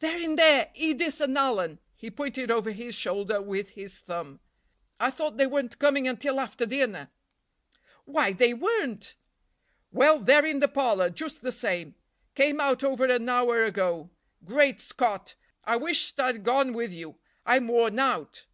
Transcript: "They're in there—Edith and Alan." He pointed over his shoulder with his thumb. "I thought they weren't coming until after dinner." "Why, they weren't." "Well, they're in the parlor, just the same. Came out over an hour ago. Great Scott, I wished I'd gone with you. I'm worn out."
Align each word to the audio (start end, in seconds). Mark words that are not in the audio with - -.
"They're 0.00 0.20
in 0.20 0.34
there—Edith 0.34 1.20
and 1.20 1.38
Alan." 1.38 1.78
He 1.94 2.10
pointed 2.10 2.50
over 2.50 2.72
his 2.72 2.92
shoulder 2.92 3.40
with 3.40 3.68
his 3.68 4.00
thumb. 4.00 4.40
"I 4.98 5.12
thought 5.12 5.36
they 5.36 5.46
weren't 5.46 5.78
coming 5.78 6.08
until 6.08 6.40
after 6.40 6.66
dinner." 6.66 7.12
"Why, 8.04 8.32
they 8.32 8.52
weren't." 8.52 9.14
"Well, 9.92 10.18
they're 10.18 10.44
in 10.44 10.58
the 10.58 10.66
parlor, 10.66 11.08
just 11.10 11.40
the 11.40 11.52
same. 11.52 11.94
Came 12.34 12.60
out 12.60 12.82
over 12.82 13.04
an 13.04 13.28
hour 13.28 13.62
ago. 13.64 14.10
Great 14.44 14.80
Scott, 14.80 15.36
I 15.62 15.76
wished 15.76 16.18
I'd 16.18 16.42
gone 16.42 16.72
with 16.72 16.92
you. 16.92 17.20
I'm 17.44 17.68
worn 17.68 18.00
out." 18.00 18.46